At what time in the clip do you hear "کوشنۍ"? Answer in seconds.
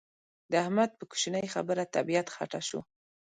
1.11-1.45